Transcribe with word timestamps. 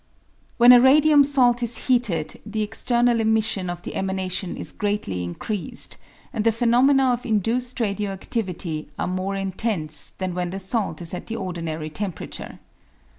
When 0.57 0.71
a 0.71 0.79
radium 0.81 1.23
salt 1.23 1.61
is 1.61 1.85
heated, 1.85 2.41
the 2.43 2.63
external 2.63 3.19
emission 3.19 3.69
of 3.69 3.83
the 3.83 3.93
emanation 3.93 4.57
is 4.57 4.71
greatly 4.71 5.23
increased, 5.23 5.97
and 6.33 6.43
the 6.43 6.51
phenomena 6.51 7.11
of 7.11 7.23
induced 7.23 7.79
radio 7.79 8.15
adtivity 8.17 8.87
are 8.97 9.05
more 9.05 9.35
intense 9.35 10.09
than 10.09 10.33
when 10.33 10.49
the 10.49 10.57
salt 10.57 11.03
is 11.03 11.13
at 11.13 11.27
the 11.27 11.35
ordinary 11.35 11.91
temperature. 11.91 12.57